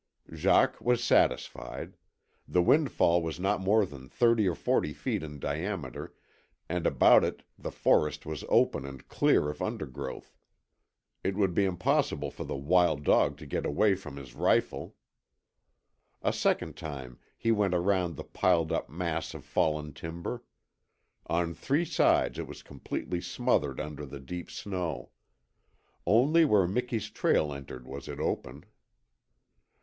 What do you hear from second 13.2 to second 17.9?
to get away from his rifle. A second time he went